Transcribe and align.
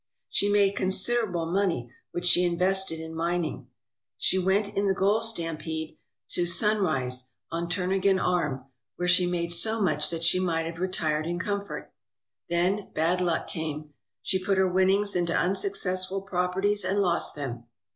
She 0.31 0.49
made 0.49 0.75
considerable 0.75 1.45
money, 1.45 1.91
which 2.11 2.25
she 2.25 2.43
invested 2.43 2.99
in 2.99 3.13
mining. 3.13 3.67
She 4.17 4.39
went 4.39 4.67
in 4.73 4.87
the 4.87 4.95
gold 4.95 5.25
stampede 5.25 5.99
to 6.29 6.47
303 6.47 6.47
ALASKA 6.49 6.67
OUR 6.71 6.89
NORTHERN 6.89 7.07
WONDERLAND 7.11 7.19
Sunrise, 7.21 7.33
on 7.51 7.69
Turnagain 7.69 8.19
Arm, 8.19 8.65
where 8.95 9.07
she 9.07 9.27
made 9.27 9.53
so 9.53 9.79
much 9.79 10.09
that 10.09 10.23
she 10.23 10.39
might 10.39 10.65
have 10.65 10.79
retired 10.79 11.27
in 11.27 11.37
comfort. 11.37 11.93
Then 12.49 12.89
bad 12.95 13.21
luck 13.21 13.47
came. 13.47 13.93
She 14.23 14.43
put 14.43 14.57
her 14.57 14.67
winnings 14.67 15.15
into 15.15 15.37
unsuccessful 15.37 16.23
properties 16.23 16.83
and 16.83 16.99
lost 16.99 17.35
them. 17.35 17.65